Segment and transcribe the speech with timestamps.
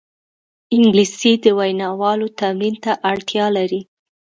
[0.75, 3.81] انګلیسي د ویناوالو تمرین ته اړتیا لري